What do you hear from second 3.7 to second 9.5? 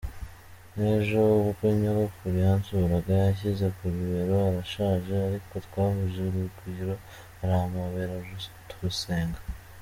ku bibero; arashaje ariko twahuje urugwiro arampobera turasenga.